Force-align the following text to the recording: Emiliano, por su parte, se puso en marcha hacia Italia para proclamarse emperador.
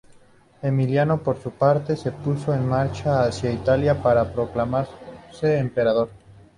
Emiliano, 0.63 1.21
por 1.21 1.39
su 1.39 1.51
parte, 1.51 1.95
se 1.95 2.11
puso 2.11 2.55
en 2.55 2.67
marcha 2.67 3.21
hacia 3.23 3.51
Italia 3.51 4.01
para 4.01 4.33
proclamarse 4.33 5.59
emperador. 5.59 6.09